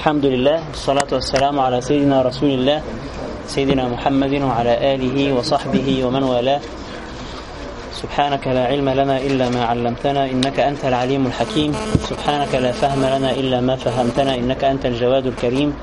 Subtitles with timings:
[0.00, 2.82] الحمد لله والصلاة والسلام على سيدنا رسول الله
[3.46, 6.60] سيدنا محمد وعلى آله وصحبه ومن والاه.
[7.92, 11.76] سبحانك لا علم لنا إلا ما علمتنا إنك أنت العليم الحكيم.
[12.08, 15.76] سبحانك لا فهم لنا إلا ما فهمتنا إنك أنت الجواد الكريم.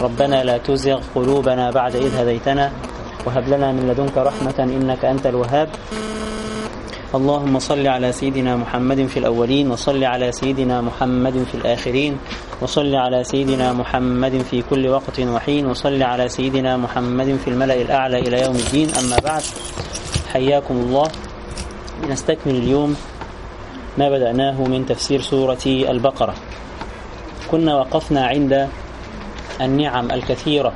[0.00, 2.70] ربنا لا تزغ قلوبنا بعد إذ هديتنا
[3.26, 5.68] وهب لنا من لدنك رحمة إنك أنت الوهاب.
[7.14, 12.18] اللهم صل على سيدنا محمد في الأولين وصل على سيدنا محمد في الآخرين.
[12.60, 18.18] وصل على سيدنا محمد في كل وقت وحين وصل على سيدنا محمد في الملأ الأعلى
[18.18, 18.88] إلى يوم الدين.
[18.94, 19.42] أما بعد
[20.32, 21.08] حياكم الله.
[22.08, 22.96] نستكمل اليوم
[23.98, 26.34] ما بدأناه من تفسير سورة البقرة.
[27.50, 28.68] كنا وقفنا عند
[29.60, 30.72] النعم الكثيرة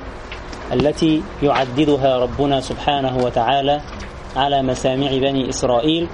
[0.73, 3.81] التي يعددها ربنا سبحانه وتعالى
[4.37, 6.09] على مسامع بني إسرائيل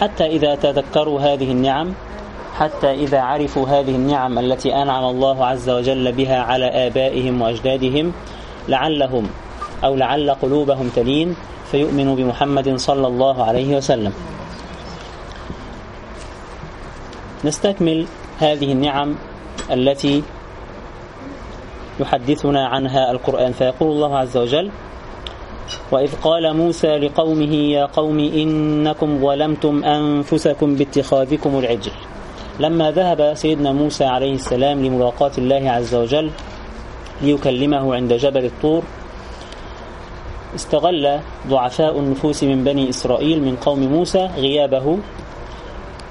[0.00, 1.94] حتى إذا تذكروا هذه النعم
[2.60, 8.12] حتى إذا عرفوا هذه النعم التي أنعم الله عز وجل بها على آبائهم وأجدادهم
[8.68, 9.26] لعلهم
[9.84, 11.36] أو لعل قلوبهم تلين
[11.70, 14.12] فيؤمنوا بمحمد صلى الله عليه وسلم.
[17.44, 18.06] نستكمل
[18.38, 19.14] هذه النعم
[19.70, 20.22] التي
[22.00, 23.52] يحدثنا عنها القرآن.
[23.52, 24.70] فيقول الله عز وجل
[25.92, 31.92] وإذ قال موسى لقومه يا قوم إنكم ظلمتم أنفسكم باتخاذكم العجل.
[32.60, 36.30] لما ذهب سيدنا موسى عليه السلام لملاقاة الله عز وجل
[37.22, 38.82] ليكلمه عند جبل الطور
[40.54, 44.98] استغل ضعفاء النفوس من بني إسرائيل من قوم موسى غيابه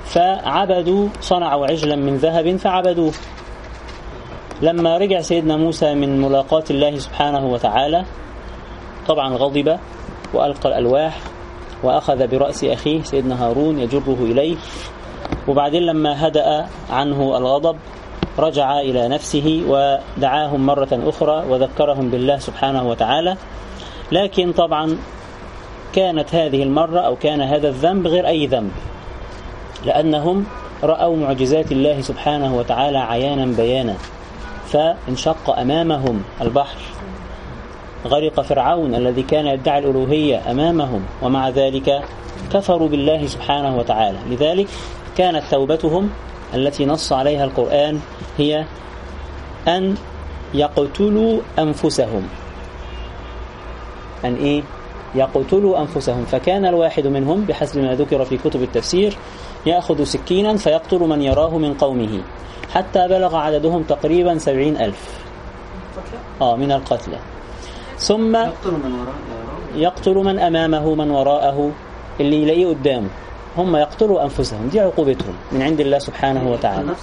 [0.06, 3.12] فعبدوا صنعوا عجلا من ذهب فعبدوه.
[4.62, 8.06] لما رجع سيدنا موسى من ملاقاة الله سبحانه وتعالى
[9.08, 9.80] طبعا غضب
[10.34, 11.18] وألقى الألواح
[11.84, 14.56] وأخذ برأس أخيه سيدنا هارون يجره إليه.
[15.50, 17.76] وبعدين لما هدأ عنه الغضب
[18.40, 23.38] رجع إلى نفسه ودعاهم مرة أخرى وذكرهم بالله سبحانه وتعالى.
[24.12, 24.98] لكن طبعا
[25.96, 28.72] كانت هذه المرة أو كان هذا الذنب غير أي ذنب
[29.86, 30.46] لأنهم
[30.84, 33.96] رأوا معجزات الله سبحانه وتعالى عيانا بيانا
[34.68, 36.78] فانشق أمامهم البحر.
[38.08, 42.02] غرق فرعون الذي كان يدعي الألوهية أمامهم ومع ذلك
[42.54, 44.18] كفروا بالله سبحانه وتعالى.
[44.30, 44.68] لذلك
[45.20, 46.10] كانت توبتهم
[46.54, 48.00] التي نص عليها القرآن
[48.38, 48.66] هي
[49.68, 49.96] أن
[50.54, 52.28] يقتلوا أنفسهم.
[54.26, 54.64] أن إيه؟
[55.16, 56.26] يقتلوا أنفسهم.
[56.26, 59.18] فكان الواحد منهم بحسب ما ذكر في كتب التفسير
[59.66, 62.22] يأخذ سكينا فيقتل من يراه من قومه
[62.74, 65.20] حتى بلغ عددهم تقريبا سبعين ألف.
[66.42, 67.18] آه من القتلى.
[67.98, 69.06] ثم يقتل من
[69.76, 71.72] يقتل من أمامه من وراءه
[72.20, 73.10] اللي يلاقيه قدامه.
[73.60, 74.70] هم يقتلوا أنفسهم.
[74.72, 76.94] دي عقوبتهم من عند الله سبحانه وتعالى.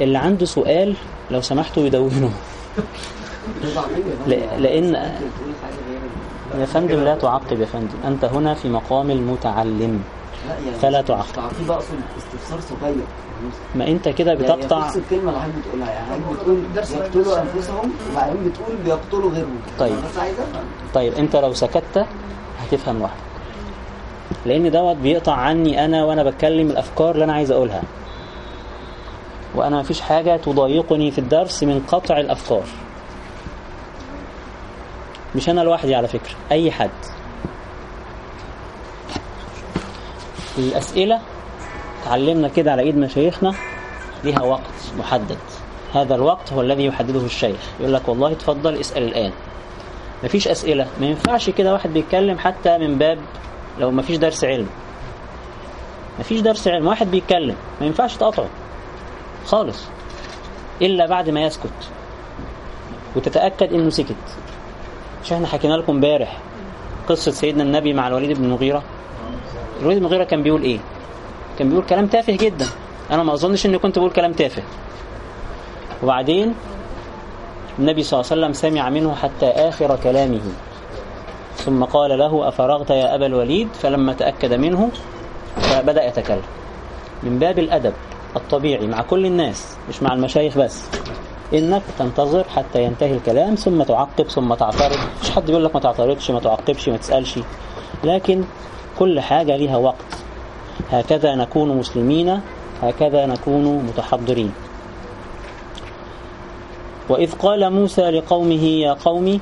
[0.00, 0.94] اللي عنده سؤال
[1.30, 2.32] لو سمحتوا يدونه
[4.58, 4.94] لأن
[6.60, 7.98] يا فندم لا تعقب يا فندم.
[8.06, 10.02] أنت هنا في مقام المتعلم.
[10.48, 11.32] لا يعني فلا تعقب.
[11.34, 13.04] تعقيب اقصد استفسار صغير
[13.74, 14.76] ما أنت كده بتقطع.
[14.76, 15.90] يعني نفس الكلمة اللي حضرتك بتقولها.
[15.92, 19.58] يعني حضرتك بتقول يقتلوا أنفسهم وبعدين بتقول بيقتلوا غيرهم.
[19.78, 19.96] طيب.
[19.96, 20.18] بس
[20.94, 22.06] طيب أنت لو سكت
[22.60, 23.31] هتفهم لوحدك.
[24.46, 27.82] لأن دوت بيقطع عني أنا وأنا بتكلم الأفكار اللي أنا عايز أقولها.
[29.54, 32.64] وأنا مفيش حاجة تضايقني في الدرس من قطع الأفكار.
[35.36, 36.90] مش أنا لوحدي على فكرة أي حد.
[40.58, 41.20] الأسئلة
[42.04, 43.54] تعلمنا كده على إيد مشايخنا
[44.24, 45.38] لها وقت محدد.
[45.94, 47.60] هذا الوقت هو الذي يحدده الشيخ.
[47.80, 49.32] يقول لك والله اتفضل اسأل الآن.
[50.24, 53.18] مفيش أسئلة ما ينفعش كده واحد بيتكلم حتى من باب
[53.78, 54.66] لو مفيش درس علم.
[56.20, 56.86] مفيش درس علم.
[56.86, 57.56] واحد بيتكلم.
[57.80, 58.48] ما ينفعش تقطعه
[59.46, 59.84] خالص.
[60.82, 61.90] إلا بعد ما يسكت.
[63.16, 64.16] وتتأكد إنه سكت.
[65.24, 66.38] مش إحنا حكينا لكم امبارح
[67.08, 68.82] قصة سيدنا النبي مع الوليد بن المغيرة.
[69.80, 70.78] الوليد بن المغيرة كان بيقول إيه؟
[71.58, 72.66] كان بيقول كلام تافه جدا.
[73.10, 74.62] أنا ما أظنش إني كنت بقول كلام تافه.
[76.02, 76.54] وبعدين
[77.78, 80.40] النبي صلى الله عليه وسلم سمع منه حتى آخر كلامه.
[81.64, 84.90] ثم قال له أفرغت يا أبا الوليد؟ فلما تأكد منه
[85.56, 86.42] فبدأ يتكلم.
[87.22, 87.92] من باب الأدب
[88.36, 90.84] الطبيعي مع كل الناس مش مع المشايخ بس.
[91.54, 94.98] إنك تنتظر حتى ينتهي الكلام ثم تعقب ثم تعترض.
[95.22, 97.38] مش حد بيقول لك ما تعترضش ما تعقبش ما تسألش.
[98.04, 98.44] لكن
[98.98, 99.96] كل حاجة لها وقت.
[100.90, 102.40] هكذا نكون مسلمين
[102.82, 104.52] هكذا نكون متحضرين.
[107.08, 109.40] وإذ قال موسى لقومه يا قوم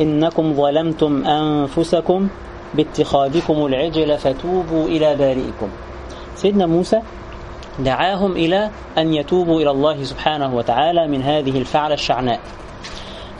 [0.00, 2.28] إنكم ظلمتم أنفسكم
[2.74, 5.68] باتخاذكم العجل فتوبوا إلى بارئكم.
[6.36, 7.00] سيدنا موسى
[7.78, 12.40] دعاهم إلى أن يتوبوا إلى الله سبحانه وتعالى من هذه الفعلة الشعناء.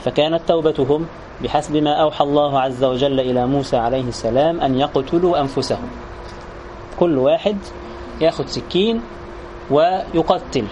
[0.03, 1.05] فكانت توبتهم
[1.43, 5.89] بحسب ما أوحى الله عز وجل إلى موسى عليه السلام أن يقتلوا أنفسهم.
[6.99, 7.57] كل واحد
[8.21, 9.01] ياخد سكين
[9.71, 10.65] ويقتل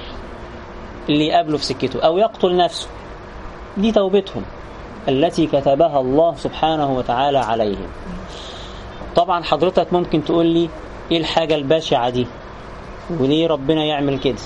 [1.09, 2.87] اللي يقابله في سكته أو يقتل نفسه.
[3.77, 4.43] دي توبتهم.
[5.09, 7.87] التي كتبها الله سبحانه وتعالى عليهم.
[9.15, 10.69] طبعا حضرتك ممكن تقول لي
[11.11, 12.27] إيه الحاجة البشعة دي؟
[13.19, 14.41] وليه ربنا يعمل كده؟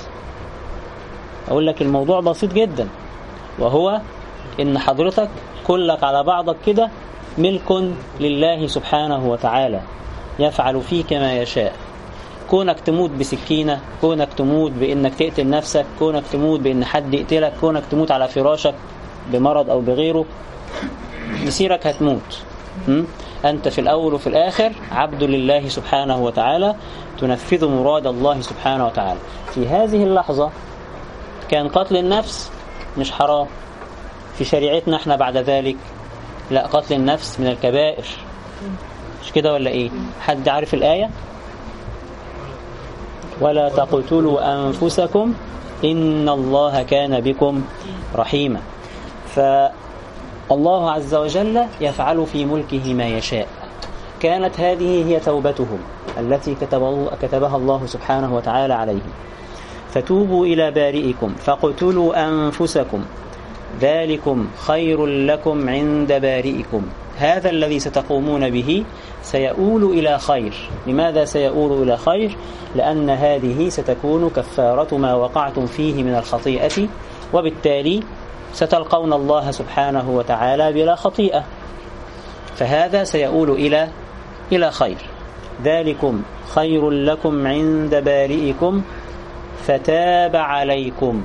[1.47, 2.87] أقول لك الموضوع بسيط جدا.
[3.59, 4.01] وهو
[4.59, 5.29] إن حضرتك
[5.67, 6.89] كلك على بعضك كده
[7.37, 9.81] ملك لله سبحانه وتعالى
[10.39, 11.73] يفعل فيك ما يشاء.
[12.49, 18.11] كونك تموت بسكينة كونك تموت بإنك تقتل نفسك كونك تموت بإن حد يقتلك كونك تموت
[18.11, 18.73] على فراشك
[19.31, 20.25] بمرض أو بغيره
[21.45, 22.39] مسيرك هتموت?
[23.45, 26.75] أنت في الأول وفي الآخر عبد لله سبحانه وتعالى
[27.19, 29.19] تنفذ مراد الله سبحانه وتعالى.
[29.53, 30.49] في هذه اللحظة
[31.49, 32.51] كان قتل النفس
[32.97, 33.47] مش حرام.
[34.37, 35.75] في شريعتنا إحنا بعد ذلك
[36.51, 38.05] لا قتل النفس من الكبائر.
[39.23, 39.89] مش كده ولا إيه؟
[40.21, 41.09] حد عارف الآية؟
[43.41, 45.33] ولا تقتلوا أنفسكم
[45.83, 47.63] إن الله كان بكم
[48.15, 48.61] رحيما.
[49.35, 53.47] فالله عز وجل يفعل في ملكه ما يشاء.
[54.19, 55.79] كانت هذه هي توبتهم
[56.19, 59.11] التي كتب كتبها الله سبحانه وتعالى عليهم.
[59.89, 63.05] فتوبوا إلى بارئكم فاقتلوا أنفسكم.
[63.81, 66.81] ذلكم خير لكم عند بارئكم.
[67.17, 68.83] هذا الذي ستقومون به
[69.23, 70.69] سيؤول إلى خير.
[70.87, 72.37] لماذا سيؤول إلى خير؟
[72.75, 76.87] لأن هذه ستكون كفارة ما وقعتم فيه من الخطيئة
[77.33, 78.03] وبالتالي
[78.55, 81.43] ستلقون الله سبحانه وتعالى بلا خطيئة.
[82.55, 83.87] فهذا سيؤول إلى
[84.51, 84.97] إلى خير.
[85.63, 86.23] ذلكم
[86.55, 88.81] خير لكم عند بارئكم
[89.67, 91.23] فتاب عليكم.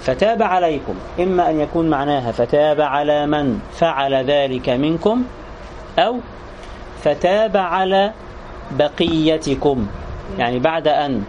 [0.00, 0.94] فتاب عليكم.
[1.20, 5.22] إما أن يكون معناها فتاب على من فعل ذلك منكم
[5.98, 6.18] أو
[7.02, 8.12] فتاب على
[8.70, 9.86] بقيتكم.
[10.38, 11.22] يعني بعد أن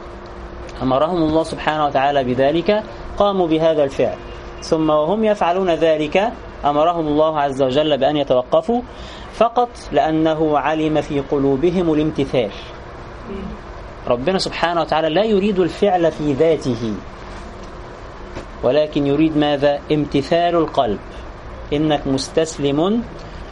[0.81, 2.83] أمرهم الله سبحانه وتعالى بذلك
[3.17, 4.17] قاموا بهذا الفعل.
[4.61, 6.31] ثم وهم يفعلون ذلك
[6.65, 8.81] أمرهم الله عز وجل بأن يتوقفوا
[9.33, 12.51] فقط لأنه علم في قلوبهم الامتثال.
[14.07, 16.93] ربنا سبحانه وتعالى لا يريد الفعل في ذاته
[18.63, 20.99] ولكن يريد ماذا؟ امتثال القلب.
[21.73, 23.03] إنك مستسلم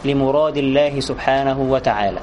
[0.06, 2.19] لمراد الله سبحانه وتعالى.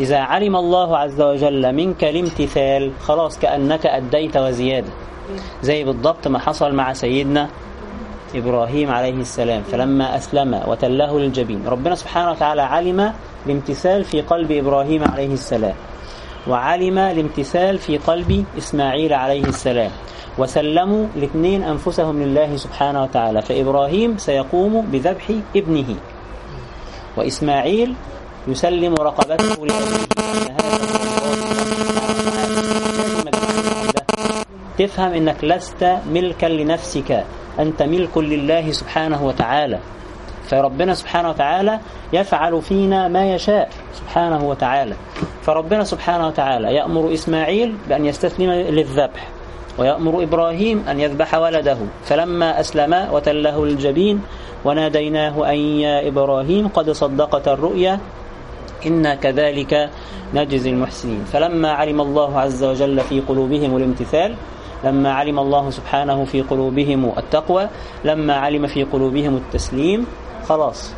[0.00, 4.92] إذا علم الله عز وجل منك الامتثال خلاص كأنك أديت وزيادة.
[5.62, 7.48] زي بالضبط ما حصل مع سيدنا
[8.34, 11.66] إبراهيم عليه السلام فلما أسلم وتله للجبين.
[11.66, 13.12] ربنا سبحانه وتعالى علم
[13.46, 15.74] الامتثال في قلب إبراهيم عليه السلام.
[16.48, 19.90] وعلم الامتثال في قلب إسماعيل عليه السلام.
[20.38, 23.42] وسلموا الاثنين أنفسهم لله سبحانه وتعالى.
[23.42, 25.24] فإبراهيم سيقوم بذبح
[25.56, 25.96] ابنه.
[27.16, 27.94] وإسماعيل
[28.48, 29.66] يسلم رقبته
[34.78, 35.82] تفهم إنك لست
[36.12, 37.24] ملكا لنفسك.
[37.58, 39.78] أنت ملك لله سبحانه وتعالى.
[40.48, 41.78] فربنا سبحانه وتعالى
[42.12, 44.94] يفعل فينا ما يشاء سبحانه وتعالى.
[45.42, 49.28] فربنا سبحانه وتعالى يأمر إسماعيل بأن يستسلم للذبح
[49.78, 51.76] ويأمر إبراهيم أن يذبح ولده.
[52.04, 54.22] فلما أسلما وتله الجبين
[54.64, 58.00] وناديناه أن يا إبراهيم قد صدقت الرؤيا
[58.86, 59.90] إنا كذلك
[60.34, 61.24] نجزي المحسنين.
[61.32, 64.34] فلما علم الله عز وجل في قلوبهم الامتثال
[64.84, 67.68] لما علم الله سبحانه في قلوبهم التقوى
[68.04, 70.06] لما علم في قلوبهم التسليم
[70.48, 70.92] خلاص.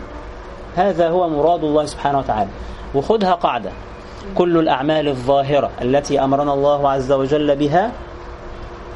[0.76, 2.50] هذا هو مراد الله سبحانه وتعالى.
[2.94, 3.70] وخذها قاعدة.
[4.34, 7.92] كل الأعمال الظاهرة التي أمرنا الله عز وجل بها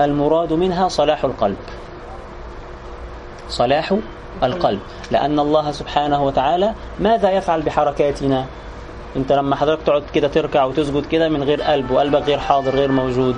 [0.01, 1.57] المراد منها صلاح القلب.
[3.49, 3.95] صلاح
[4.43, 4.81] القلب.
[5.11, 8.47] لأن الله سبحانه وتعالى ماذا يفعل بحركاتنا؟
[9.17, 12.93] أنت لما حضرتك تقعد كده تركع وتسجد كده من غير قلب وقلبك غير حاضر غير
[12.93, 13.37] موجود.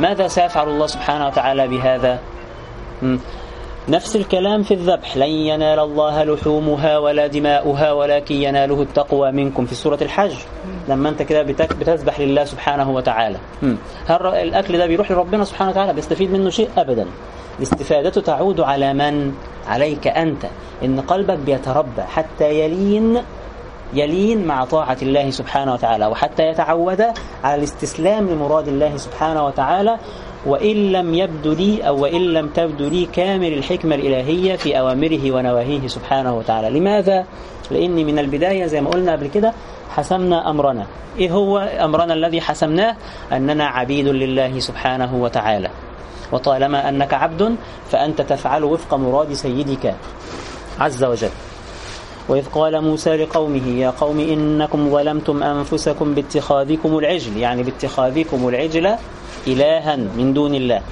[0.00, 2.18] ماذا سيفعل الله سبحانه وتعالى بهذا؟
[3.88, 5.16] نفس الكلام في الذبح.
[5.16, 9.66] لن ينال الله لحومها ولا دماؤها ولكن يناله التقوى منكم.
[9.66, 10.34] في سورة الحج
[10.88, 13.38] لما انت كده بتذبح لله سبحانه وتعالى.
[14.06, 17.06] هل الأكل ده بيروح لربنا سبحانه وتعالى؟ بيستفيد منه شيء؟ أبدا.
[17.58, 19.32] الاستفادة تعود على من؟
[19.66, 20.44] عليك أنت.
[20.84, 23.22] إن قلبك بيتربى حتى يلين
[23.94, 27.00] يلين مع طاعة الله سبحانه وتعالى وحتى يتعود
[27.44, 29.98] على الاستسلام لمراد الله سبحانه وتعالى
[30.46, 35.86] وإن لم يبدو لي أو وإن لم تبدو لي كامل الحكمة الإلهية في أوامره ونواهيه
[35.86, 36.80] سبحانه وتعالى.
[36.80, 37.24] لماذا؟
[37.70, 39.52] لأن من البداية زي ما قلنا قبل كده
[39.90, 40.86] حسمنا أمرنا.
[41.18, 42.96] إيه هو أمرنا الذي حسمناه؟
[43.32, 45.70] أننا عبيد لله سبحانه وتعالى.
[46.32, 47.56] وطالما أنك عبد
[47.90, 49.94] فأنت تفعل وفق مراد سيدك
[50.80, 51.30] عز وجل.
[52.28, 57.36] وإذ قال موسى لقومه يا قوم إنكم ظلمتم أنفسكم باتخاذكم العجل.
[57.36, 58.86] يعني باتخاذكم العجل
[59.46, 60.82] إلها من دون الله.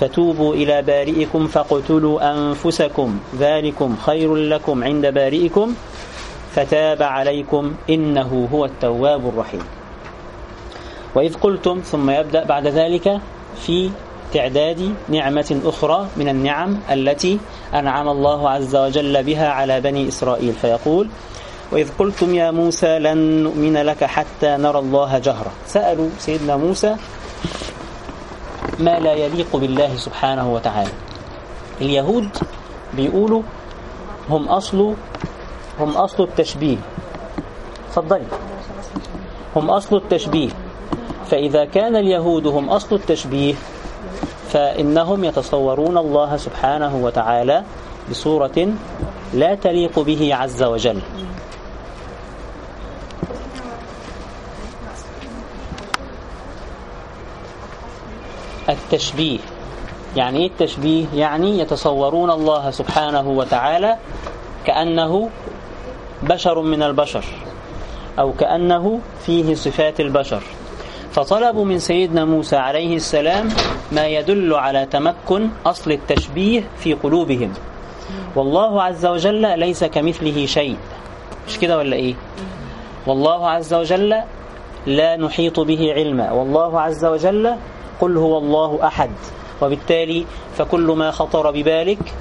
[0.00, 5.74] فتوبوا إلى بارئكم فاقتلوا أنفسكم ذلكم خير لكم عند بارئكم.
[6.54, 9.64] فتاب عليكم إنه هو التواب الرحيم.
[11.14, 13.20] وإذ قلتم ثم يبدأ بعد ذلك
[13.66, 13.90] في
[14.32, 17.38] تعداد نعمة أخرى من النعم التي
[17.74, 21.08] أنعم الله عز وجل بها على بني إسرائيل فيقول
[21.72, 25.52] وإذ قلتم يا موسى لن نؤمن لك حتى نرى الله جهرة.
[25.66, 26.96] سألوا سيدنا موسى
[28.78, 30.92] ما لا يليق بالله سبحانه وتعالى؟
[31.80, 32.28] اليهود
[32.94, 33.42] بيقولوا
[34.30, 34.94] هم أصل
[35.80, 36.76] هم أصل التشبيه.
[37.90, 38.26] تفضلي
[39.56, 40.50] هم أصل التشبيه.
[41.30, 43.54] فإذا كان اليهود هم أصل التشبيه
[44.54, 47.62] فإنهم يتصورون الله سبحانه وتعالى
[48.10, 48.68] بصورة
[49.34, 51.00] لا تليق به عز وجل.
[58.68, 59.38] التشبيه.
[60.16, 63.96] يعني إيه التشبيه؟ يعني يتصورون الله سبحانه وتعالى
[64.66, 65.30] كأنه
[66.22, 67.24] بشر من البشر
[68.18, 70.42] أو كأنه فيه صفات البشر.
[71.14, 73.48] فطلبوا من سيدنا موسى عليه السلام
[73.92, 77.52] ما يدل على تمكن أصل التشبيه في قلوبهم.
[78.36, 80.76] والله عز وجل ليس كمثله شيء.
[81.48, 82.14] مش كده ولا إيه؟
[83.06, 84.22] والله عز وجل
[84.86, 86.32] لا نحيط به علما.
[86.32, 87.54] والله عز وجل
[88.00, 89.10] قل هو الله أحد.
[89.62, 92.14] وبالتالي فكل ما خطر ببالك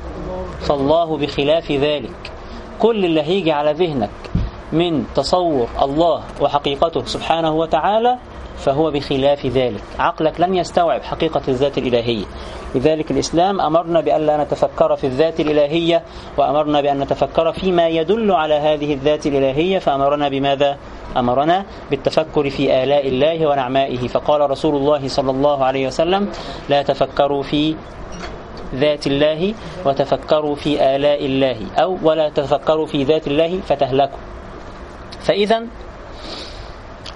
[0.62, 2.32] فالله بخلاف ذلك.
[2.80, 4.10] كل اللي هيجي على ذهنك
[4.74, 8.18] من تصور الله وحقيقته سبحانه وتعالى
[8.58, 9.84] فهو بخلاف ذلك.
[10.00, 12.26] عقلك لن يستوعب حقيقة الذات الإلهية.
[12.76, 16.04] لذلك الإسلام أمرنا بأن لا نتفكر في الذات الإلهية
[16.38, 20.78] وأمرنا بأن نتفكر فيما يدل على هذه الذات الإلهية فأمرنا بماذا؟
[21.18, 24.08] أمرنا بالتفكر في آلاء الله ونعمائه.
[24.08, 26.30] فقال رسول الله صلى الله عليه وسلم
[26.70, 27.76] لا تفكروا في
[28.76, 29.54] ذات الله
[29.86, 34.20] وتفكروا في آلاء الله أو ولا تفكروا في ذات الله فتهلكوا.
[35.20, 35.64] فإذا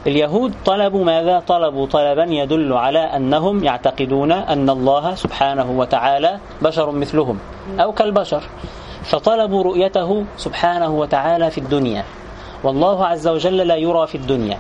[0.07, 7.37] اليهود طلبوا ماذا؟ طلبوا طلبا يدل على أنهم يعتقدون أن الله سبحانه وتعالى بشر مثلهم
[7.79, 8.43] أو كالبشر.
[9.03, 12.03] فطلبوا رؤيته سبحانه وتعالى في الدنيا.
[12.63, 14.57] والله عز وجل لا يرى في الدنيا.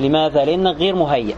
[0.00, 1.36] لماذا؟ لأنك غير مهيأ.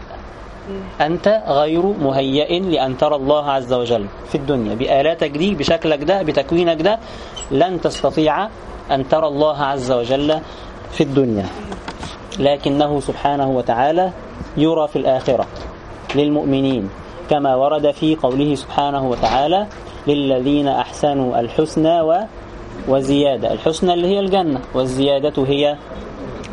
[1.01, 4.75] أنت غير مهيئ لأن ترى الله عز وجل في الدنيا.
[4.75, 6.99] بآلاتك دي بشكلك ده بتكوينك ده
[7.51, 8.47] لن تستطيع
[8.91, 10.39] أن ترى الله عز وجل
[10.91, 11.45] في الدنيا.
[12.41, 14.11] لكنه سبحانه وتعالى
[14.57, 15.45] يرى في الآخرة
[16.15, 16.89] للمؤمنين
[17.29, 19.67] كما ورد في قوله سبحانه وتعالى
[20.07, 22.15] للذين أحسنوا الحسنى و
[22.87, 23.53] وزيادة.
[23.53, 25.75] الحسنى اللي هي الجنة والزيادة هي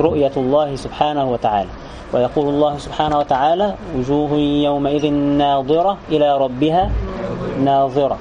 [0.00, 1.68] رؤية الله سبحانه وتعالى.
[2.12, 6.90] ويقول الله سبحانه وتعالى وجوه يومئذ ناظرة إلى ربها
[7.64, 8.18] ناظرة.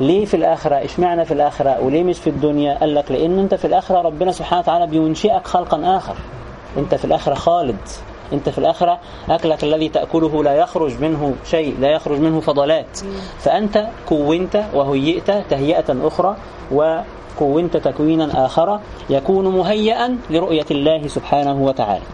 [0.00, 3.64] ليه في الآخرة؟ اشمعنى في الآخرة؟ وليه مش في الدنيا؟ قال لك لأن أنت في
[3.64, 6.14] الآخرة ربنا سبحانه وتعالى بينشئك خلقا آخر.
[6.76, 7.76] أنت في الآخرة خالد.
[8.32, 8.98] أنت في الآخرة
[9.30, 12.98] أكلك الذي تأكله لا يخرج منه شيء لا يخرج منه فضلات.
[13.38, 16.36] فأنت كونت وهيئت تهيئة أخرى
[16.72, 22.04] وكونت تكوينا آخر يكون مهيئا لرؤية الله سبحانه وتعالى.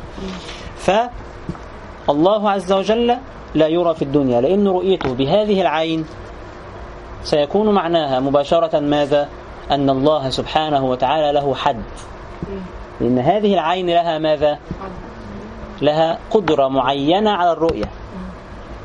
[0.77, 3.17] فالله عز وجل
[3.55, 6.07] لا يرى في الدنيا لأن رؤيته بهذه العين
[7.25, 9.29] سيكون معناها مباشرة ماذا؟
[9.71, 11.83] أن الله سبحانه وتعالى له حد.
[13.01, 14.59] لأن هذه العين لها ماذا؟
[15.83, 17.85] لها قدرة معينة على الرؤية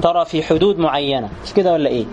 [0.02, 2.06] ترى في حدود معينة مش كده ولا إيه؟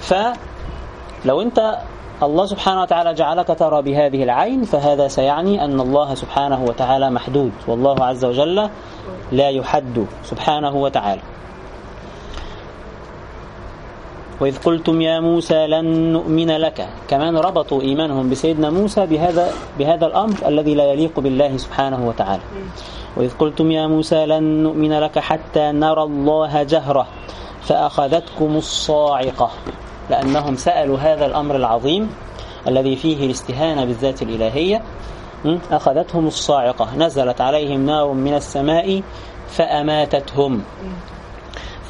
[0.00, 1.78] فلو أنت
[2.22, 8.04] الله سبحانه وتعالى جعلك ترى بهذه العين فهذا سيعني أن الله سبحانه وتعالى محدود والله
[8.04, 8.68] عز وجل
[9.32, 11.20] لا يحد سبحانه وتعالى
[14.42, 16.88] وإذ قلتم يا موسى لن نؤمن لك.
[17.08, 22.42] كمان ربطوا إيمانهم بسيدنا موسى بهذا بهذا الأمر الذي لا يليق بالله سبحانه وتعالى.
[23.16, 27.06] وإذ قلتم يا موسى لن نؤمن لك حتى نرى الله جهرة
[27.62, 29.50] فأخذتكم الصاعقة.
[30.10, 32.10] لأنهم سألوا هذا الأمر العظيم
[32.68, 34.82] الذي فيه الاستهانة بالذات الإلهية.
[35.70, 36.96] أخذتهم الصاعقة.
[36.98, 39.02] نزلت عليهم نار من السماء
[39.48, 40.62] فأماتتهم.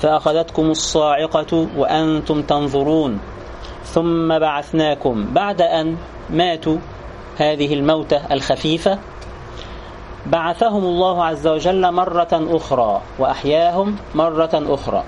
[0.03, 3.21] فأخذتكم الصاعقة وأنتم تنظرون.
[3.85, 5.27] ثم بعثناكم.
[5.33, 5.97] بعد أن
[6.31, 6.79] ماتوا
[7.39, 8.99] هذه الموتة الخفيفة
[10.27, 15.05] بعثهم الله عز وجل مرة أخرى وأحياهم مرة أخرى.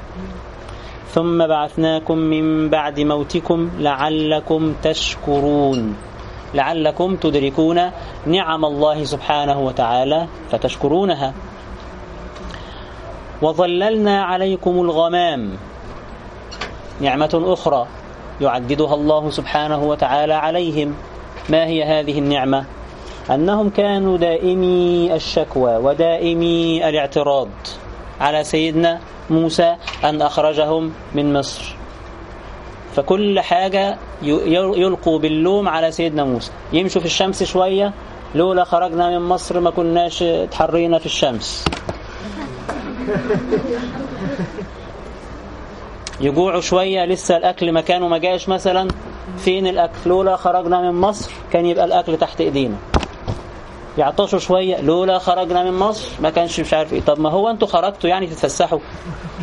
[1.09, 5.97] ثم بعثناكم من بعد موتكم لعلكم تشكرون.
[6.55, 7.91] لعلكم تدركون
[8.27, 11.35] نعم الله سبحانه وتعالى فتشكرونها.
[13.45, 15.57] وظللنا عليكم الغمام.
[17.01, 17.87] نعمة أخرى
[18.41, 20.95] يعددها الله سبحانه وتعالى عليهم.
[21.49, 22.65] ما هي هذه النعمة؟
[23.31, 27.49] أنهم كانوا دائمي الشكوى ودائمي الاعتراض
[28.21, 31.77] على سيدنا موسى أن أخرجهم من مصر.
[32.97, 36.51] فكل حاجة يلقوا باللوم على سيدنا موسى.
[36.73, 37.93] يمشوا في الشمس شوية
[38.35, 41.65] لولا خرجنا من مصر ما كناش تحرينا في الشمس.
[46.21, 48.89] يجوعوا شوية لسه الأكل مكانه ما جاش مثلا.
[49.39, 52.77] فين الأكل لولا خرجنا من مصر كان يبقى الأكل تحت إيدينا.
[53.99, 57.01] يعطشوا شوية لولا خرجنا من مصر ما كانش مش عارف إيه.
[57.01, 58.79] طب ما هو أنتوا خرجتوا يعني تتفسحوا؟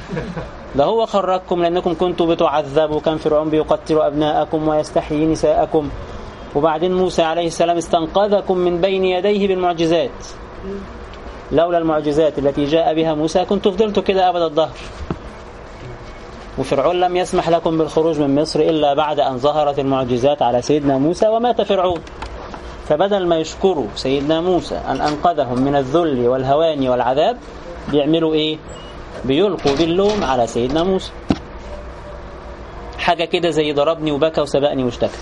[0.75, 2.99] ده هو خرجكم لأنكم كنتوا بتعذبوا.
[2.99, 5.89] كان فرعون بيقتل أبناءكم ويستحيي نساءكم.
[6.55, 10.11] وبعدين موسى عليه السلام استنقذكم من بين يديه بالمعجزات.
[11.51, 14.77] لولا المعجزات التي جاء بها موسى كنت فضلتوا كده أبد الظهر
[16.58, 21.27] وفرعون لم يسمح لكم بالخروج من مصر إلا بعد أن ظهرت المعجزات على سيدنا موسى
[21.27, 22.01] ومات فرعون.
[22.89, 27.38] فبدل ما يشكروا سيدنا موسى أن أنقذهم من الذل والهوان والعذاب
[27.91, 28.58] بيعملوا إيه؟
[29.25, 31.12] بيلقوا باللوم على سيدنا موسى.
[32.98, 35.17] حاجة كده زي ضربني وبكى وسبقني واشتكى.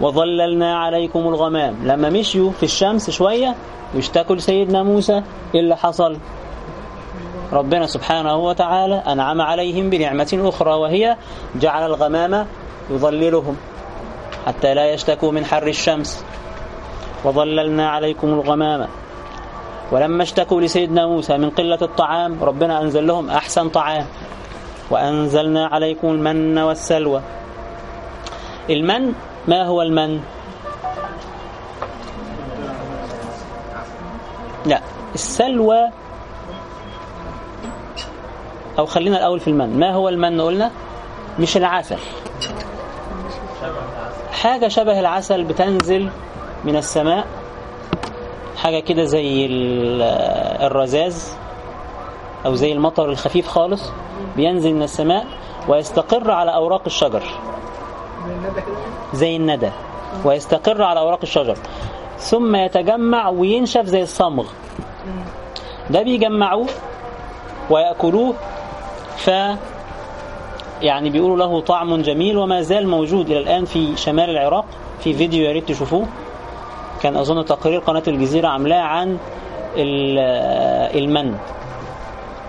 [0.00, 1.76] وظللنا عليكم الغمام.
[1.84, 3.54] لما مشيوا في الشمس شوية
[3.94, 5.22] واشتكوا لسيدنا موسى
[5.54, 6.16] إيه اللي حصل؟
[7.52, 11.16] ربنا سبحانه وتعالى أنعم عليهم بنعمة أخرى وهي
[11.54, 12.46] جعل الغمام
[12.90, 13.56] يظللهم
[14.46, 16.24] حتى لا يشتكوا من حر الشمس.
[17.24, 18.88] وظللنا عليكم الغمام.
[19.92, 24.06] ولما اشتكوا لسيدنا موسى من قلة الطعام ربنا أنزل لهم أحسن طعام.
[24.90, 27.20] وأنزلنا عليكم المن والسلوى.
[28.70, 29.12] المن
[29.48, 30.20] ما هو المن؟
[34.66, 34.80] لا
[35.14, 35.90] السلوى
[38.78, 39.78] أو خلينا الأول في المن.
[39.78, 40.70] ما هو المن قلنا؟
[41.38, 41.98] مش العسل.
[44.32, 46.10] حاجة شبه العسل بتنزل
[46.64, 47.26] من السماء
[48.56, 49.46] حاجة كده زي
[50.66, 51.22] الرذاذ
[52.46, 53.90] أو زي المطر الخفيف خالص
[54.36, 55.26] بينزل من السماء
[55.68, 57.22] ويستقر على أوراق الشجر.
[59.14, 59.70] زي الندى
[60.24, 61.56] ويستقر على أوراق الشجر.
[62.18, 64.46] ثم يتجمع وينشف زي الصمغ.
[65.90, 66.66] ده بيجمعوه
[67.70, 68.34] ويأكلوه
[69.16, 69.30] ف
[70.82, 74.64] يعني بيقولوا له طعم جميل وما زال موجود إلى الآن في شمال العراق.
[75.00, 76.06] في فيديو يا ريت تشوفوه.
[77.02, 79.18] كان أظن تقرير قناة الجزيرة عاملاه عن
[80.96, 81.34] المن.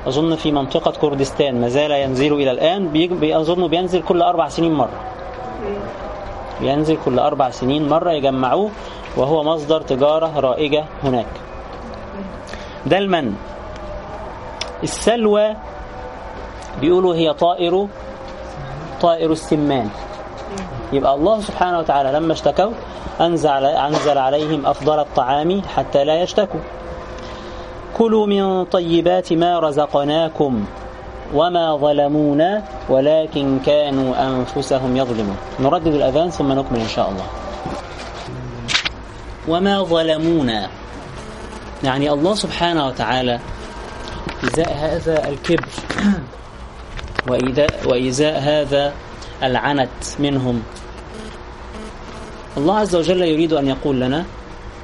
[0.07, 4.99] أظن في منطقة كردستان ما زال ينزل إلى الآن أظن بينزل كل أربع سنين مرة.
[6.62, 8.71] ينزل كل أربع سنين مرة يجمعوه
[9.17, 11.26] وهو مصدر تجارة رائجة هناك.
[12.86, 13.34] ده المن.
[14.84, 15.56] السلوى
[16.82, 17.88] بيقولوا هي طائر
[19.02, 19.89] طائر السمان.
[20.93, 22.71] يبقى الله سبحانه وتعالى لما اشتكوا
[23.21, 26.60] أنزل, أنزل عليهم أفضل الطعام حتى لا يشتكوا.
[27.97, 30.65] كلوا من طيبات ما رزقناكم.
[31.34, 35.38] وما ظلمونا ولكن كانوا أنفسهم يظلمون.
[35.60, 37.26] نردد الأذان ثم نكمل إن شاء الله.
[39.48, 40.69] وما ظلمونا.
[41.84, 43.39] يعني الله سبحانه وتعالى
[44.43, 45.69] إزاء هذا الكبر
[47.89, 48.93] وإزاء هذا
[49.43, 50.63] العنت منهم.
[52.58, 54.26] الله عز وجل يريد أن يقول لنا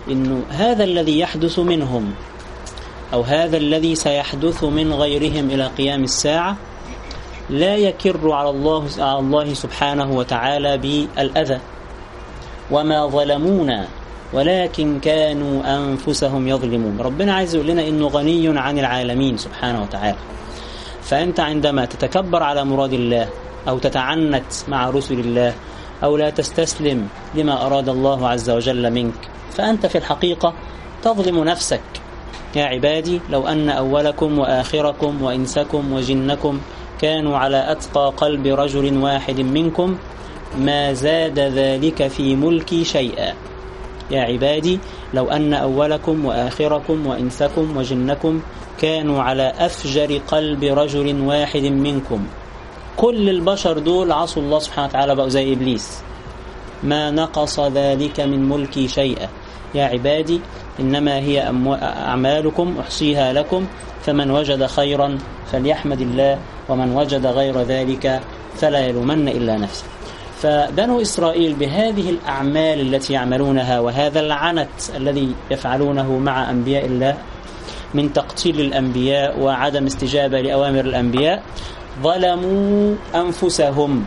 [0.07, 2.13] إنه هذا الذي يحدث منهم
[3.13, 6.55] أو هذا الذي سيحدث من غيرهم إلى قيام الساعة
[7.49, 11.59] لا يكر على الله على الله سبحانه وتعالى بالأذى.
[12.71, 13.87] وما ظلمونا
[14.33, 17.01] ولكن كانوا أنفسهم يظلمون.
[17.01, 20.17] ربنا عايز يقول لنا إنه غني عن العالمين سبحانه وتعالى.
[21.01, 23.27] فأنت عندما تتكبر على مراد الله
[23.67, 25.53] أو تتعنت مع رسل الله
[26.03, 30.53] أو لا تستسلم لما أراد الله عز وجل منك فأنت في الحقيقة
[31.03, 31.81] تظلم نفسك.
[32.55, 36.59] يا عبادي لو أن أولكم وآخركم وإنسكم وجنكم
[37.01, 39.97] كانوا على أتقى قلب رجل واحد منكم
[40.57, 43.33] ما زاد ذلك في ملكي شيئا.
[44.11, 44.79] يا عبادي
[45.13, 48.41] لو أن أولكم وآخركم وإنسكم وجنكم
[48.81, 52.27] كانوا على أفجر قلب رجل واحد منكم.
[52.97, 56.01] كل البشر دول عصوا الله سبحانه وتعالى بقوا زي إبليس.
[56.83, 59.29] ما نقص ذلك من ملكي شيئا.
[59.75, 60.41] يا عبادي
[60.79, 61.51] إنما هي
[61.83, 63.65] أعمالكم أحصيها لكم
[64.01, 65.17] فمن وجد خيرا
[65.51, 68.21] فليحمد الله ومن وجد غير ذلك
[68.55, 69.83] فلا يلومن إلا نفسه.
[70.41, 77.17] فبنو إسرائيل بهذه الأعمال التي يعملونها وهذا العنت الذي يفعلونه مع أنبياء الله
[77.93, 81.43] من تقتيل الأنبياء وعدم استجابة لأوامر الأنبياء
[82.03, 84.05] ظلموا أنفسهم.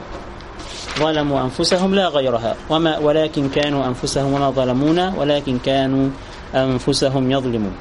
[0.99, 2.57] ظلموا أنفسهم لا غيرها.
[2.71, 6.09] وما ولكن كانوا أنفسهم وما ظلمونا ولكن كانوا
[6.55, 7.75] أنفسهم يظلمون.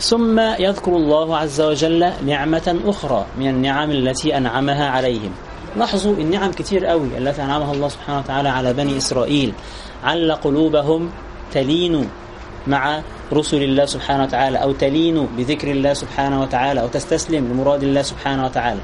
[0.00, 5.30] ثم يذكر الله عز وجل نعمة أخرى من النعم التي أنعمها عليهم.
[5.76, 9.52] لاحظوا النعم كتير قوي التي أنعمها الله سبحانه وتعالى على بني إسرائيل.
[10.04, 11.10] عل قلوبهم
[11.52, 12.08] تلين
[12.66, 13.00] مع
[13.32, 18.44] رسل الله سبحانه وتعالى أو تلين بذكر الله سبحانه وتعالى أو تستسلم لمراد الله سبحانه
[18.44, 18.80] وتعالى.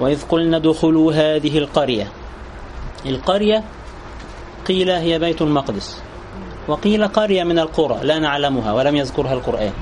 [0.00, 2.08] وإذ قلنا ادخلوا هذه القرية.
[3.06, 3.64] القرية
[4.68, 6.02] قيل هي بيت المقدس.
[6.68, 9.72] وقيل قرية من القرى لا نعلمها ولم يذكرها القرآن.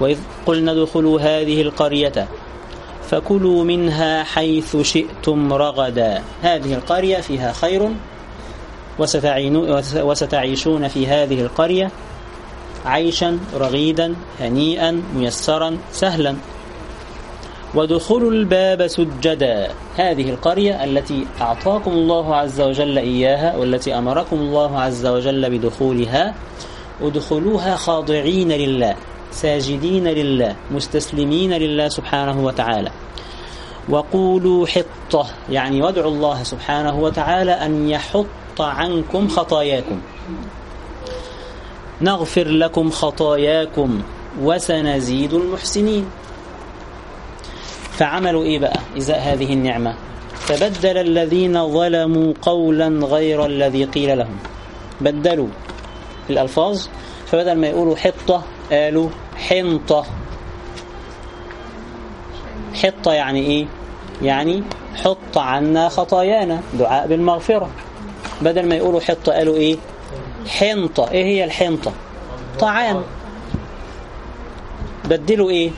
[0.00, 2.28] وإذ قلنا ادخلوا هذه القرية
[3.08, 6.22] فكلوا منها حيث شئتم رغدا.
[6.42, 7.90] هذه القرية فيها خير
[9.96, 11.90] وستعيشون في هذه القرية
[12.84, 16.36] عيشا رغيدا هنيئا ميسرا سهلا.
[17.74, 19.68] ودخلوا الباب سجدا.
[19.96, 26.34] هذه القرية التي أعطاكم الله عز وجل إياها والتي أمركم الله عز وجل بدخولها
[27.02, 28.94] ادخلوها خاضعين لله
[29.30, 32.90] ساجدين لله مستسلمين لله سبحانه وتعالى.
[33.88, 35.26] وقولوا حطة.
[35.50, 40.00] يعني وادعوا الله سبحانه وتعالى أن يحط عنكم خطاياكم.
[42.00, 44.02] نغفر لكم خطاياكم
[44.42, 46.06] وسنزيد المحسنين.
[47.90, 49.94] فعملوا إيه بقى؟ إزاء هذه النعمة.
[50.34, 54.36] فبدل الذين ظلموا قولا غير الذي قيل لهم.
[55.00, 55.48] بدلوا
[56.30, 56.86] الألفاظ.
[57.26, 60.04] فبدل ما يقولوا حطة قالوا حنطة.
[62.74, 63.66] حطة يعني إيه؟
[64.22, 64.62] يعني
[65.04, 67.68] حط عنا خطايانا دعاء بالمغفرة.
[68.40, 69.76] بدل ما يقولوا حطة قالوا إيه؟
[70.48, 71.10] حنطة.
[71.10, 71.92] إيه هي الحنطة؟
[72.60, 73.02] طعام.
[75.04, 75.70] بدلوا إيه؟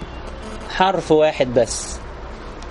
[0.70, 1.98] حرف واحد بس.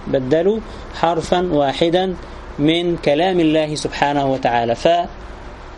[0.08, 0.60] بدلوا
[0.96, 2.16] حرفا واحدا
[2.60, 4.76] من كلام الله سبحانه وتعالى.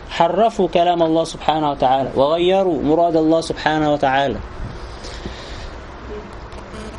[0.09, 2.09] فحرفوا كلام الله سبحانه وتعالى.
[2.15, 4.37] وغيروا مراد الله سبحانه وتعالى.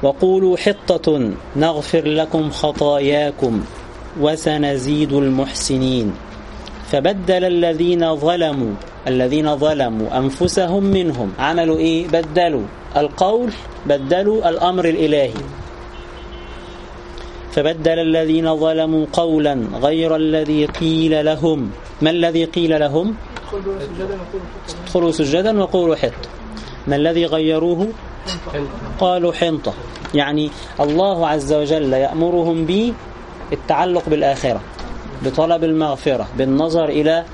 [0.02, 3.64] وقولوا حطة نغفر لكم خطاياكم
[4.20, 6.12] وسنزيد المحسنين.
[6.90, 8.74] فبدل الذين ظلموا
[9.06, 12.66] الذين ظلموا أنفسهم منهم عملوا إيه؟ بدلوا.
[12.96, 13.50] القول
[13.86, 15.40] بدلوا الأمر الإلهي.
[17.52, 21.70] فبدل الذين ظلموا قولا غير الذي قيل لهم.
[22.02, 23.14] ما الذي قيل لهم؟
[24.84, 26.12] ادخلوا سجدا وقولوا حط
[26.86, 27.88] ما الذي غيروه؟
[29.00, 29.74] قالوا حنطة.
[30.14, 32.66] يعني الله عز وجل يأمرهم
[33.50, 34.60] بالتعلق بالآخرة
[35.24, 37.24] بطلب المغفرة بالنظر إلى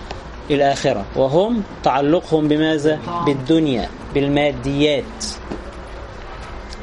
[0.51, 1.05] الآخرة.
[1.17, 5.25] وهم تعلقهم بماذا؟ بالدنيا بالماديات.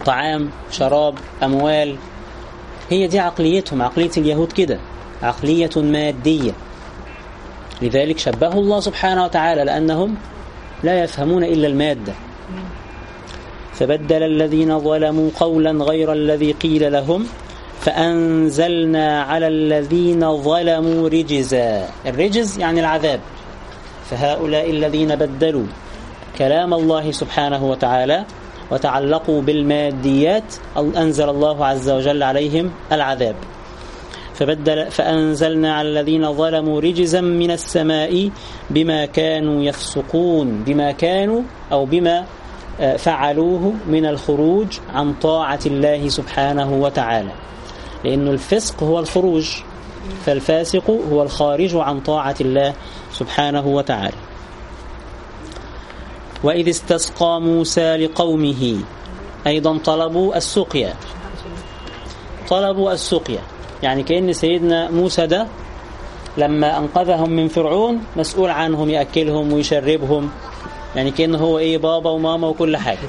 [0.06, 1.96] طعام شراب أموال.
[2.90, 3.82] هي دي عقليتهم.
[3.82, 4.80] عقلية اليهود كده.
[5.24, 6.52] عقلية مادية.
[7.82, 10.16] لذلك شبهوا الله سبحانه وتعالى لأنهم
[10.84, 12.14] لا يفهمون إلا المادة.
[13.80, 17.26] فبدل الذين ظلموا قولا غير الذي قيل لهم
[17.82, 21.88] فأنزلنا على الذين ظلموا رجزا.
[22.06, 23.20] الرجز يعني العذاب.
[24.10, 25.66] فهؤلاء الذين بدلوا
[26.38, 28.26] كلام الله سبحانه وتعالى
[28.72, 33.36] وتعلقوا بالماديات أنزل الله عز وجل عليهم العذاب.
[34.34, 38.30] فبدل فأنزلنا على الذين ظلموا رجزا من السماء
[38.70, 42.26] بما كانوا يفسقون بما كانوا أو بما
[42.98, 47.32] فعلوه من الخروج عن طاعة الله سبحانه وتعالى.
[48.04, 49.56] لأن الفسق هو الخروج
[50.26, 52.74] فالفاسق هو الخارج عن طاعة الله
[53.14, 54.18] سبحانه وتعالى.
[56.44, 58.78] وإذ استسقى موسى لقومه
[59.48, 60.94] أيضا طلبوا السقيا.
[62.50, 63.42] طلبوا السقيا.
[63.84, 65.48] يعني كأن سيدنا موسى ده
[66.38, 70.30] لما أنقذهم من فرعون مسؤول عنهم يأكلهم ويشربهم.
[70.96, 73.08] يعني كأنه هو إيه بابا وماما وكل حاجة.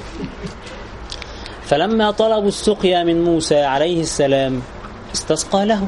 [1.63, 4.61] فلما طلبوا السقيا من موسى عليه السلام
[5.15, 5.87] استسقى له.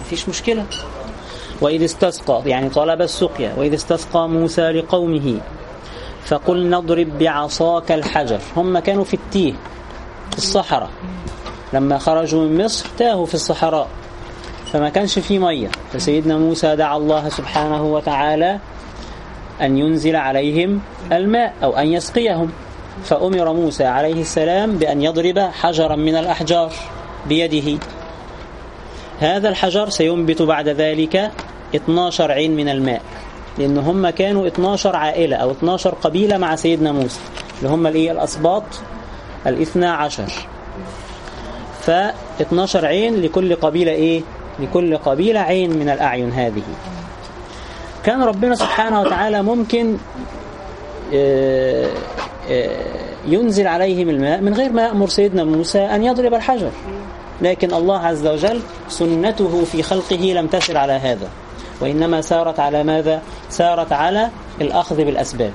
[0.00, 0.66] مفيش مشكلة.
[1.60, 5.40] وإذ استسقى يعني طلب السقيا وإذ استسقى موسى لقومه
[6.24, 8.38] فقل نضرب بعصاك الحجر.
[8.56, 9.52] هم كانوا في التيه
[10.30, 10.90] في الصحراء.
[11.72, 13.88] لما خرجوا من مصر تاهوا في الصحراء.
[14.72, 15.70] فما كانش فيه مية.
[15.92, 18.58] فسيدنا موسى دعا الله سبحانه وتعالى
[19.62, 20.80] أن ينزل عليهم
[21.12, 22.50] الماء أو أن يسقيهم.
[23.04, 26.72] فأمر موسى عليه السلام بأن يضرب حجرا من الأحجار
[27.28, 27.78] بيده.
[29.20, 31.30] هذا الحجر سينبت بعد ذلك
[31.74, 33.02] 12 عين من الماء
[33.58, 37.20] لأن هم كانوا 12 عائلة أو 12 قبيلة مع سيدنا موسى
[37.58, 38.62] اللي هم الإيه؟ الأسباط
[39.46, 40.32] الاثنى عشر.
[41.80, 41.90] ف
[42.40, 44.22] 12 عين لكل قبيلة إيه؟
[44.60, 46.62] لكل قبيلة عين من الأعين هذه.
[48.04, 49.96] كان ربنا سبحانه وتعالى ممكن
[53.26, 56.70] ينزل عليهم الماء من غير ما يأمر سيدنا موسى أن يضرب الحجر.
[57.42, 61.28] لكن الله عز وجل سنته في خلقه لم تسر على هذا.
[61.80, 64.28] وإنما سارت على ماذا؟ سارت على
[64.60, 65.52] الأخذ بالأسباب.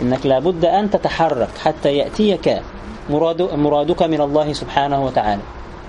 [0.00, 2.62] إنك لابد أن تتحرك حتى يأتيك
[3.10, 5.42] مراد مرادك من الله سبحانه وتعالى.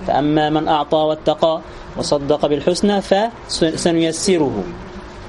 [0.06, 1.60] فأما من أعطى واتقى
[1.98, 4.64] وصدق بالحسنى فسنيسره.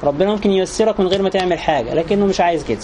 [0.03, 2.79] ربنا ممكن ييسرك من غير ما تعمل حاجة لكنه مش عايز كده.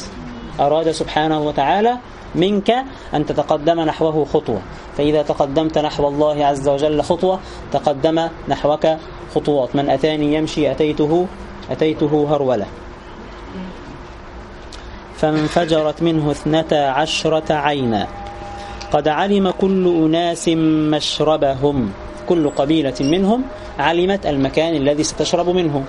[0.59, 1.97] أراد سبحانه وتعالى
[2.35, 2.71] منك
[3.13, 4.61] أن تتقدم نحوه خطوة.
[4.97, 7.39] فإذا تقدمت نحو الله عز وجل خطوة
[7.71, 8.87] تقدم نحوك
[9.35, 9.75] خطوات.
[9.75, 11.27] من أتاني يمشي أتيته
[11.71, 12.65] أتيته هرولة.
[15.17, 18.07] فانفجرت منه اثنتا عشرة عينا.
[18.91, 20.49] قد علم كل أناس
[20.93, 21.91] مشربهم.
[22.29, 23.43] كل قبيلة منهم
[23.79, 25.83] علمت المكان الذي ستشرب منه.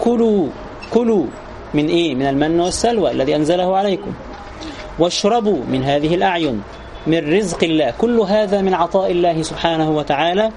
[0.00, 0.46] كلوا
[0.90, 1.26] كلوا
[1.74, 4.12] من إيه؟ من المن والسلوى الذي أنزله عليكم.
[4.98, 6.62] واشربوا من هذه الأعين
[7.06, 7.94] من رزق الله.
[7.98, 10.50] كل هذا من عطاء الله سبحانه وتعالى.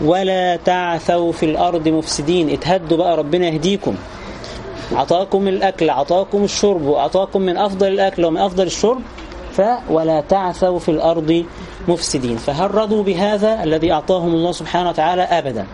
[0.00, 2.50] ولا تعثوا في الأرض مفسدين.
[2.50, 3.94] اتهدوا بقى ربنا يهديكم.
[4.92, 9.02] عطاكم الأكل عطاكم الشرب وعطاكم من أفضل الأكل ومن أفضل الشرب.
[9.52, 11.44] فولا تعثوا في الأرض
[11.88, 12.36] مفسدين.
[12.36, 15.66] فهل رضوا بهذا الذي أعطاهم الله سبحانه وتعالى؟ أبدا.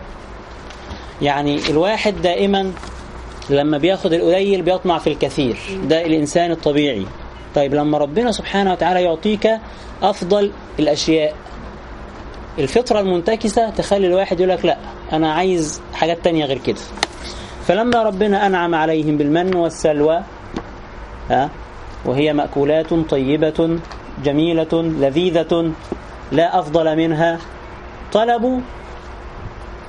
[1.21, 2.71] يعني الواحد دائما
[3.49, 5.57] لما بياخد القليل بيطمع في الكثير.
[5.83, 7.05] ده الإنسان الطبيعي.
[7.55, 9.49] طيب لما ربنا سبحانه وتعالى يعطيك
[10.03, 11.35] أفضل الأشياء
[12.59, 14.77] الفطرة المنتكسة تخلي الواحد يقول لك لا
[15.13, 16.79] أنا عايز حاجات تانية غير كده.
[17.67, 20.23] فلما ربنا أنعم عليهم بالمن والسلوى
[21.29, 21.49] ها
[22.05, 23.79] وهي مأكولات طيبة
[24.23, 25.71] جميلة لذيذة
[26.33, 27.39] لا أفضل منها.
[28.13, 28.59] طلبوا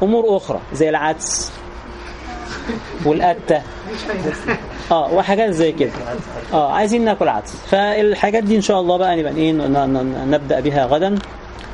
[0.03, 1.53] أمور أخرى زي العدس
[3.05, 3.63] والقتة.
[4.91, 5.93] آه وحاجات زي كده.
[6.53, 7.57] آه عايزين ناكل عدس.
[7.71, 9.53] فالحاجات دي إن شاء الله بقى نبقى إيه
[10.25, 11.19] نبدأ بها غدا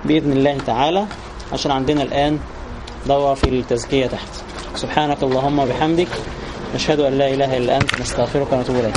[0.05, 1.07] بإذن الله تعالى
[1.53, 2.39] عشان عندنا الآن
[3.07, 4.29] دوره في التزكية تحت.
[4.75, 6.09] سبحانك اللهم وبحمدك
[6.75, 8.97] نشهد أن لا إله إلا أنت نستغفرك ونتوب إليك.